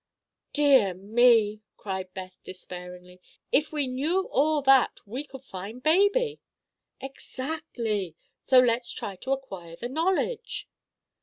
"Dear 0.51 0.95
me!" 0.95 1.61
cried 1.77 2.11
Beth, 2.15 2.35
despairingly; 2.43 3.21
"if 3.51 3.71
we 3.71 3.85
knew 3.85 4.27
all 4.31 4.63
that, 4.63 4.99
we 5.05 5.23
could 5.23 5.43
find 5.43 5.83
baby." 5.83 6.39
"Exactly. 6.99 8.15
So 8.47 8.57
let's 8.57 8.91
try 8.91 9.15
to 9.17 9.31
acquire 9.31 9.75
the 9.75 9.89
knowledge." 9.89 10.67